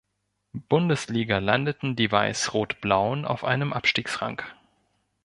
Bundesliga 0.67 1.37
landeten 1.37 1.95
die 1.95 2.11
Weiß-Rot-Blauen 2.11 3.23
auf 3.23 3.43
einem 3.43 3.71
Abstiegsrang. 3.71 4.41